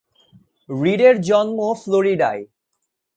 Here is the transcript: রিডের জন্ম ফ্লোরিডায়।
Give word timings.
রিডের 0.69 1.15
জন্ম 1.21 1.59
ফ্লোরিডায়। 1.81 2.43